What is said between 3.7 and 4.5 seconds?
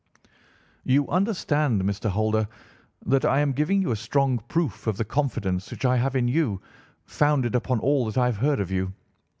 you a strong